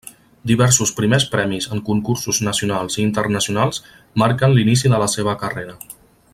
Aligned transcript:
Diversos 0.51 0.91
primers 0.99 1.25
premis 1.33 1.67
en 1.75 1.83
concursos 1.89 2.39
nacionals 2.47 2.97
i 3.01 3.05
internacionals 3.09 3.83
marquen 4.23 4.57
l'inici 4.57 4.95
de 4.95 5.05
la 5.05 5.15
seva 5.19 5.41
carrera. 5.45 5.81